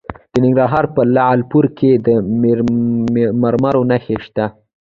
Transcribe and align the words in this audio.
د 0.31 0.33
ننګرهار 0.43 0.85
په 0.95 1.01
لعل 1.15 1.41
پورې 1.51 1.69
کې 1.77 1.91
د 2.05 2.07
مرمرو 3.41 3.81
نښې 3.89 4.17
شته. 4.25 4.45